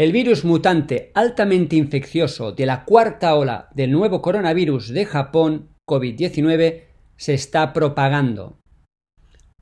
El 0.00 0.12
virus 0.12 0.46
mutante 0.46 1.12
altamente 1.12 1.76
infeccioso 1.76 2.52
de 2.52 2.64
la 2.64 2.86
cuarta 2.86 3.34
ola 3.34 3.68
del 3.74 3.92
nuevo 3.92 4.22
coronavirus 4.22 4.94
de 4.94 5.04
Japón, 5.04 5.68
COVID-19, 5.86 6.84
se 7.18 7.34
está 7.34 7.74
propagando. 7.74 8.58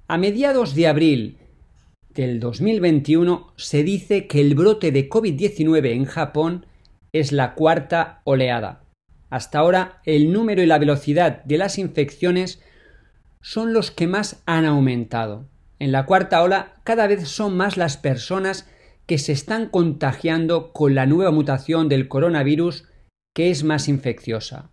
A 0.07 0.17
mediados 0.17 0.77
de 0.77 0.87
abril 0.87 1.39
del 2.11 2.39
2021 2.39 3.53
se 3.57 3.83
dice 3.83 4.29
que 4.29 4.41
el 4.41 4.55
brote 4.55 4.93
de 4.93 5.11
COVID-19 5.11 5.91
en 5.91 6.05
Japón 6.05 6.67
es 7.13 7.33
la 7.33 7.55
cuarta 7.55 8.21
oleada. 8.23 8.85
Hasta 9.31 9.59
ahora 9.59 10.01
el 10.05 10.33
número 10.33 10.63
y 10.63 10.67
la 10.67 10.79
velocidad 10.79 11.43
de 11.47 11.59
las 11.59 11.79
infecciones 11.79 12.63
son 13.41 13.73
los 13.73 13.91
que 13.91 14.07
más 14.07 14.41
han 14.47 14.67
aumentado. 14.67 15.49
En 15.81 15.91
la 15.91 16.07
cuarta 16.07 16.41
ola 16.45 16.75
cada 16.85 17.09
vez 17.09 17.27
son 17.27 17.57
más 17.57 17.77
las 17.77 17.97
personas 17.97 18.69
que 19.09 19.19
se 19.19 19.33
están 19.33 19.71
contagiando 19.71 20.73
con 20.73 20.95
la 20.95 21.07
nueva 21.07 21.33
mutación 21.33 21.89
del 21.89 22.09
coronavirus 22.09 22.85
que 23.35 23.51
es 23.51 23.65
más 23.65 23.89
infecciosa. 23.89 24.71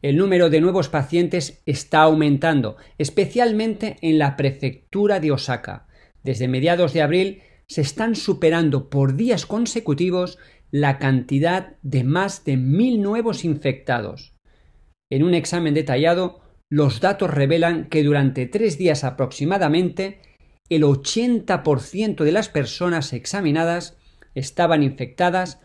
El 0.00 0.16
número 0.16 0.48
de 0.48 0.62
nuevos 0.62 0.88
pacientes 0.88 1.62
está 1.66 2.02
aumentando, 2.02 2.78
especialmente 2.96 3.98
en 4.00 4.18
la 4.18 4.34
prefectura 4.36 5.20
de 5.20 5.32
Osaka. 5.32 5.88
Desde 6.22 6.48
mediados 6.48 6.94
de 6.94 7.02
abril 7.02 7.42
se 7.66 7.82
están 7.82 8.16
superando 8.16 8.88
por 8.88 9.14
días 9.14 9.44
consecutivos 9.44 10.38
la 10.70 10.98
cantidad 10.98 11.76
de 11.82 12.04
más 12.04 12.44
de 12.44 12.56
mil 12.56 13.02
nuevos 13.02 13.44
infectados. 13.44 14.36
En 15.10 15.22
un 15.22 15.34
examen 15.34 15.74
detallado, 15.74 16.40
los 16.70 17.00
datos 17.00 17.30
revelan 17.30 17.90
que 17.90 18.02
durante 18.02 18.46
tres 18.46 18.78
días 18.78 19.04
aproximadamente 19.04 20.20
el 20.68 20.82
80% 20.82 22.24
de 22.24 22.32
las 22.32 22.48
personas 22.48 23.12
examinadas 23.12 23.98
estaban 24.34 24.82
infectadas 24.82 25.60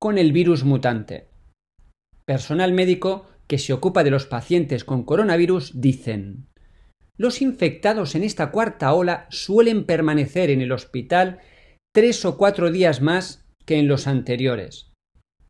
con 0.00 0.18
el 0.18 0.32
virus 0.32 0.64
mutante. 0.64 1.28
Personal 2.24 2.72
médico 2.72 3.26
que 3.46 3.58
se 3.58 3.72
ocupa 3.72 4.04
de 4.04 4.10
los 4.10 4.26
pacientes 4.26 4.84
con 4.84 5.04
coronavirus 5.04 5.80
dicen 5.80 6.48
los 7.18 7.40
infectados 7.40 8.14
en 8.14 8.24
esta 8.24 8.50
cuarta 8.50 8.92
ola 8.92 9.26
suelen 9.30 9.84
permanecer 9.84 10.50
en 10.50 10.60
el 10.60 10.72
hospital 10.72 11.38
tres 11.94 12.24
o 12.24 12.36
cuatro 12.36 12.70
días 12.70 13.00
más 13.00 13.46
que 13.64 13.78
en 13.78 13.88
los 13.88 14.06
anteriores. 14.06 14.92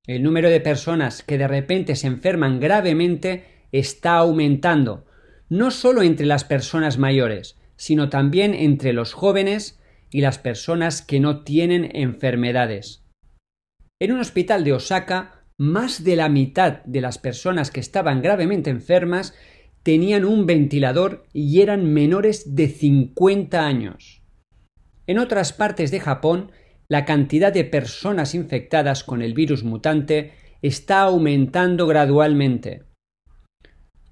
El 0.07 0.23
número 0.23 0.49
de 0.49 0.61
personas 0.61 1.25
que 1.25 1.39
de 1.39 1.49
repente 1.49 1.97
se 1.97 2.07
enferman 2.07 2.61
gravemente 2.61 3.67
está 3.73 4.15
aumentando, 4.15 5.07
no 5.49 5.73
solo 5.73 6.03
entre 6.03 6.27
las 6.27 6.45
personas 6.45 6.99
mayores, 6.99 7.59
sino 7.77 8.09
también 8.09 8.55
entre 8.55 8.93
los 8.93 9.13
jóvenes 9.13 9.81
y 10.11 10.21
las 10.21 10.39
personas 10.39 11.03
que 11.03 11.21
no 11.21 11.43
tienen 11.43 11.91
enfermedades. 11.95 13.05
En 14.01 14.13
un 14.13 14.21
hospital 14.21 14.65
de 14.65 14.73
Osaka, 14.73 15.45
más 15.59 16.05
de 16.05 16.17
la 16.17 16.29
mitad 16.29 16.85
de 16.85 17.01
las 17.01 17.19
personas 17.19 17.71
que 17.71 17.81
estaban 17.81 18.21
gravemente 18.21 18.71
enfermas 18.71 19.35
tenían 19.83 20.25
un 20.25 20.47
ventilador 20.47 21.27
y 21.33 21.61
eran 21.61 21.93
menores 21.93 22.57
de 22.57 22.69
50 22.69 23.65
años. 23.65 24.23
En 25.07 25.19
otras 25.19 25.53
partes 25.53 25.91
de 25.91 26.01
Japón, 26.01 26.51
la 26.89 27.05
cantidad 27.05 27.53
de 27.53 27.65
personas 27.65 28.35
infectadas 28.35 29.05
con 29.05 29.23
el 29.23 29.33
virus 29.33 29.63
mutante 29.63 30.33
está 30.61 31.03
aumentando 31.03 31.87
gradualmente. 31.87 32.83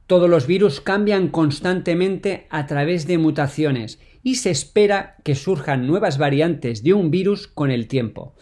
Todos 0.07 0.29
los 0.29 0.47
virus 0.47 0.81
cambian 0.81 1.29
constantemente 1.29 2.47
a 2.51 2.67
través 2.67 3.07
de 3.07 3.19
mutaciones 3.19 3.99
y 4.23 4.37
se 4.37 4.51
espera 4.51 5.17
que 5.25 5.35
surjan 5.35 5.87
nuevas 5.87 6.19
variantes 6.19 6.83
de 6.83 6.93
un 6.93 7.11
virus 7.11 7.49
con 7.49 7.71
el 7.71 7.89
tiempo. 7.89 8.35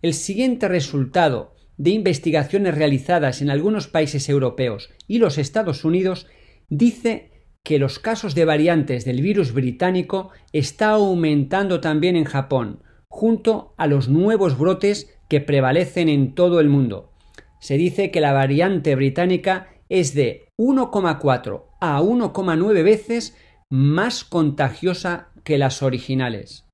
El 0.00 0.14
siguiente 0.14 0.68
resultado 0.68 1.54
de 1.76 1.90
investigaciones 1.90 2.74
realizadas 2.74 3.42
en 3.42 3.50
algunos 3.50 3.88
países 3.88 4.28
europeos 4.28 4.90
y 5.06 5.18
los 5.18 5.36
Estados 5.36 5.84
Unidos 5.84 6.26
dice 6.68 7.30
que 7.62 7.78
los 7.78 7.98
casos 7.98 8.34
de 8.34 8.44
variantes 8.44 9.04
del 9.04 9.20
virus 9.20 9.52
británico 9.52 10.30
está 10.52 10.90
aumentando 10.90 11.80
también 11.80 12.16
en 12.16 12.24
Japón, 12.24 12.82
junto 13.08 13.74
a 13.76 13.86
los 13.86 14.08
nuevos 14.08 14.56
brotes 14.56 15.12
que 15.28 15.40
prevalecen 15.40 16.08
en 16.08 16.34
todo 16.34 16.60
el 16.60 16.68
mundo. 16.68 17.12
Se 17.60 17.76
dice 17.76 18.10
que 18.10 18.20
la 18.20 18.32
variante 18.32 18.94
británica 18.94 19.68
es 19.88 20.14
de 20.14 20.48
1,4 20.58 21.64
a 21.80 22.00
1,9 22.00 22.84
veces 22.84 23.36
más 23.70 24.24
contagiosa 24.24 25.28
que 25.44 25.58
las 25.58 25.82
originales. 25.82 26.65